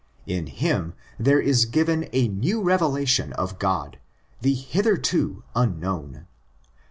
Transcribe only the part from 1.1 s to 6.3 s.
there is given a new revelation of God, the hitherto unknown.